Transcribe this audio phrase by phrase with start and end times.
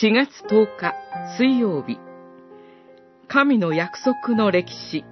[0.00, 0.94] 4月10日
[1.36, 1.98] 水曜日
[3.26, 5.04] 神の約束の歴史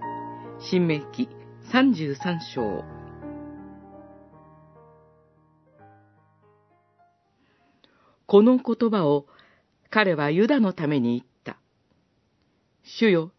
[0.61, 1.29] 新明記
[1.73, 2.85] 33章
[8.27, 9.27] この言葉を
[9.91, 11.59] 彼はユダのために言った。
[12.85, 13.33] 主よ、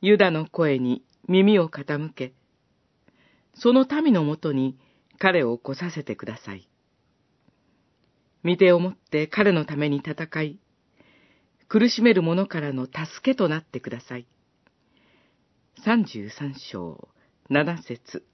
[0.00, 2.34] ユダの声に耳を傾け、
[3.54, 4.78] その民のもとに
[5.18, 6.71] 彼を来させてください。
[8.42, 10.58] 見てをもって彼のために戦い、
[11.68, 14.26] 苦しめる者からの助けとなってください。
[15.84, 17.08] 三十三章
[17.48, 18.24] 七節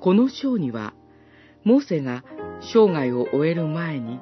[0.00, 0.94] この章には、
[1.64, 2.24] モーセが
[2.60, 4.20] 生涯を終える前に、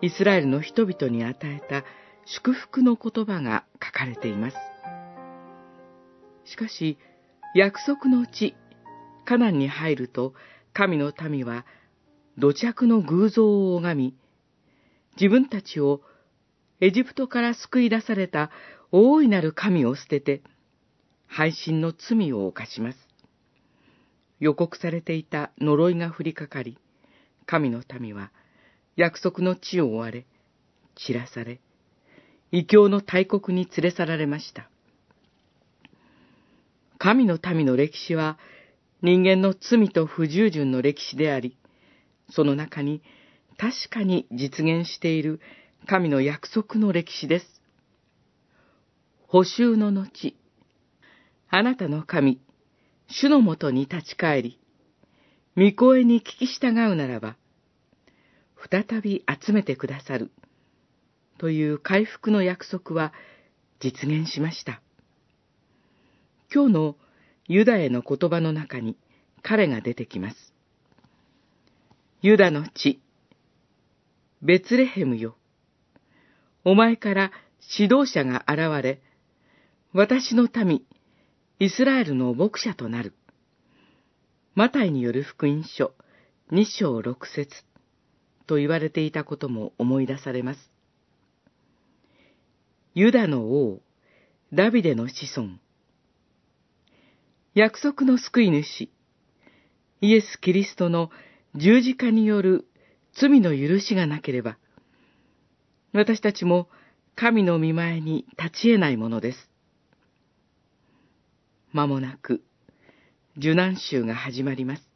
[0.00, 1.84] イスラエルの人々に与えた
[2.26, 4.56] 祝福の言葉が書かれています。
[6.44, 6.98] しかし、
[7.54, 8.56] 約束の地、
[9.24, 10.34] カナンに入ると、
[10.72, 11.64] 神の民は
[12.38, 14.16] 土着の偶像を拝み、
[15.16, 16.00] 自分たちを
[16.80, 18.50] エジプトから救い出された
[18.90, 20.42] 大いなる神を捨てて、
[21.26, 22.98] 配信の罪を犯します。
[24.40, 26.76] 予告されていた呪いが降りかかり、
[27.46, 28.32] 神の民は
[28.96, 30.26] 約束の地を追われ、
[30.96, 31.60] 散らされ、
[32.50, 34.68] 異教の大国に連れ去られました。
[36.98, 38.38] 神の民の歴史は
[39.02, 41.56] 人間の罪と不従順の歴史であり、
[42.30, 43.02] その中に
[43.58, 45.40] 確かに実現している
[45.86, 47.46] 神の約束の歴史です。
[49.26, 50.36] 補修の後、
[51.48, 52.40] あなたの神、
[53.08, 54.60] 主のもとに立ち返り、
[55.56, 57.36] 御声に聞き従うならば、
[58.70, 60.30] 再び集めてくださる、
[61.38, 63.12] という回復の約束は
[63.80, 64.80] 実現しました。
[66.54, 66.96] 今日の
[67.48, 68.96] ユダへの言葉の中に
[69.42, 70.52] 彼が出てきます。
[72.20, 73.00] ユダの地、
[74.42, 75.36] ベツレヘムよ。
[76.64, 77.32] お前から
[77.78, 79.00] 指導者が現れ、
[79.92, 80.82] 私の民、
[81.58, 83.12] イスラエルの牧者となる。
[84.54, 85.94] マタイによる福音書、
[86.50, 87.64] 二章六節
[88.46, 90.70] と言われていたことも思い出されます。
[92.94, 93.80] ユダの王、
[94.52, 95.61] ダビデの子孫。
[97.54, 98.88] 約束の救い主、
[100.00, 101.10] イエス・キリストの
[101.54, 102.66] 十字架による
[103.12, 104.56] 罪の許しがなければ、
[105.92, 106.70] 私たちも
[107.14, 109.50] 神の見前に立ち得ないものです。
[111.74, 112.42] 間もなく、
[113.36, 114.88] 受難週が始まります。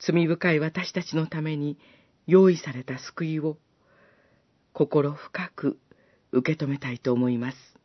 [0.00, 1.78] 罪深い私たちのために
[2.26, 3.56] 用意された救いを、
[4.74, 5.78] 心深く
[6.30, 7.79] 受け止めたいと思います。